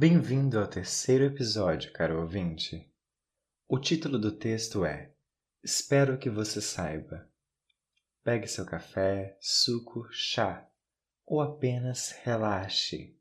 [0.00, 2.90] Bem-vindo ao terceiro episódio, caro ouvinte.
[3.68, 5.14] O título do texto é
[5.62, 7.30] Espero que você saiba.
[8.24, 10.66] Pegue seu café, suco, chá
[11.26, 13.14] ou apenas relaxe.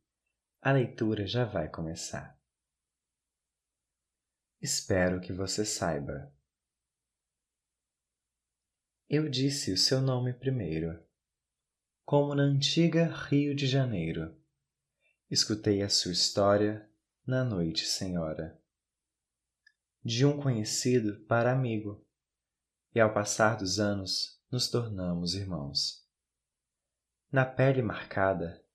[0.62, 2.40] A leitura já vai começar.
[4.62, 6.34] Espero que você saiba.
[9.10, 10.98] Eu disse o seu nome primeiro,
[12.06, 14.34] como na antiga Rio de Janeiro.
[15.32, 16.90] Escutei a sua história
[17.24, 18.60] na noite, senhora.
[20.04, 22.04] De um conhecido para amigo,
[22.96, 26.04] e ao passar dos anos nos tornamos irmãos.
[27.32, 28.66] Na pele marcada,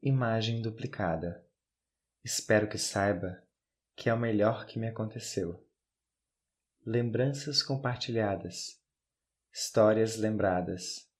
[0.00, 1.44] imagem duplicada.
[2.22, 3.42] Espero que saiba
[3.96, 5.66] que é o melhor que me aconteceu.
[6.84, 8.80] Lembranças compartilhadas,
[9.52, 11.10] histórias lembradas,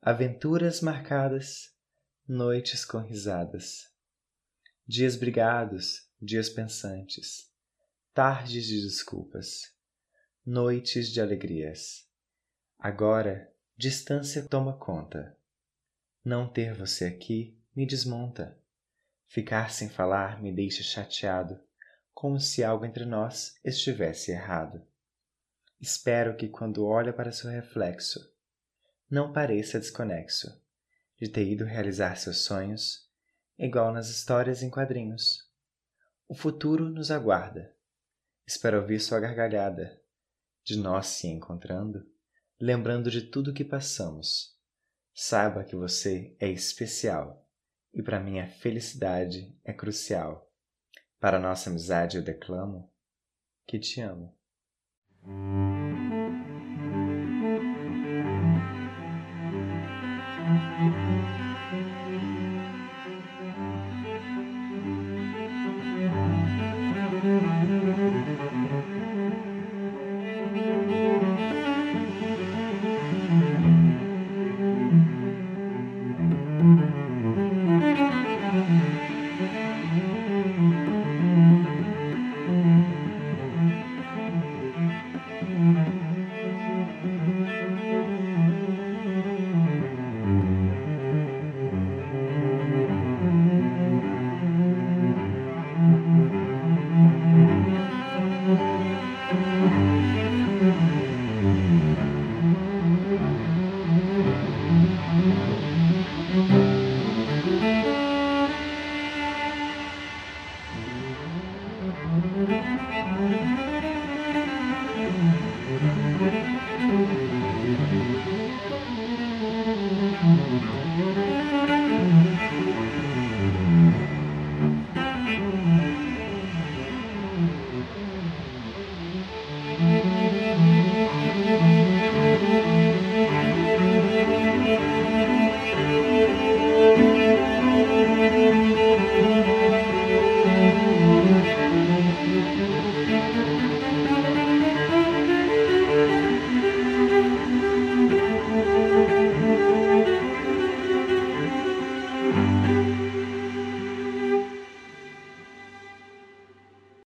[0.00, 1.76] aventuras marcadas,
[2.24, 3.97] noites com risadas,
[4.88, 7.52] dias brigados, dias pensantes,
[8.14, 9.70] tardes de desculpas,
[10.46, 12.08] noites de alegrias.
[12.78, 15.36] Agora, distância toma conta.
[16.24, 18.58] Não ter você aqui me desmonta.
[19.26, 21.60] Ficar sem falar me deixa chateado
[22.14, 24.82] como se algo entre nós estivesse errado.
[25.78, 28.34] Espero que quando olha para seu reflexo,
[29.10, 30.64] não pareça desconexo
[31.20, 33.07] de ter ido realizar seus sonhos,
[33.58, 35.48] igual nas histórias em quadrinhos.
[36.28, 37.74] O futuro nos aguarda.
[38.46, 40.00] Espero ouvir sua gargalhada,
[40.64, 42.06] de nós se encontrando,
[42.60, 44.56] lembrando de tudo que passamos.
[45.12, 47.46] Saiba que você é especial
[47.92, 50.50] e para minha felicidade é crucial.
[51.18, 52.92] Para nossa amizade eu declamo
[53.66, 54.38] que te amo.